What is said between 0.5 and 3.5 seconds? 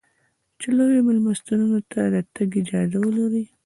چې لویو مېلمستونو ته د تګ اجازه ولرې.